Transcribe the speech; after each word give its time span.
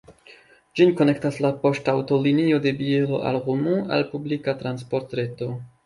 Ĝin 0.79 0.93
konektas 1.01 1.37
la 1.45 1.51
poŝtaŭtolinio 1.65 2.63
de 2.65 2.73
Bielo 2.83 3.23
al 3.33 3.41
Romont 3.47 3.95
al 3.97 4.05
la 4.05 4.11
publika 4.17 4.61
transportreto. 4.65 5.57